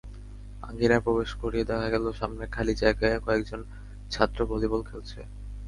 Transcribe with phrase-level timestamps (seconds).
[0.63, 3.61] আঙিনায় প্রবেশ করেই দেখা গেল সামনের খালি জায়গায় কয়েকজন
[4.11, 5.19] ছাত্র ভলিবল খেলছে।